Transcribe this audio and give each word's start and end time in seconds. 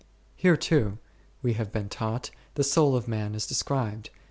Here 0.35 0.57
too 0.57 0.97
(we 1.43 1.53
have 1.53 1.71
been 1.71 1.87
taught) 1.87 2.31
the 2.55 2.63
soul 2.63 2.95
of 2.95 3.07
man 3.07 3.35
is 3.35 3.45
described. 3.45 4.09